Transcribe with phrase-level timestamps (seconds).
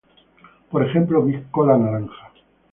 [0.71, 2.31] Por ejemplo, Big Cola Naranja.